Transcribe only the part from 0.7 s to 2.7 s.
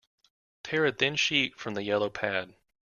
a thin sheet from the yellow pad.